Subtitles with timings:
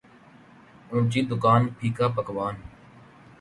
[0.91, 2.55] اونچی دکان پھیکا پکوان